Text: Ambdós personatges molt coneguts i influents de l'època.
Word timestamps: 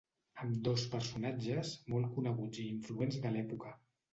Ambdós 0.43 0.85
personatges 0.93 1.75
molt 1.95 2.11
coneguts 2.17 2.63
i 2.65 2.67
influents 2.73 3.21
de 3.27 3.37
l'època. 3.37 3.79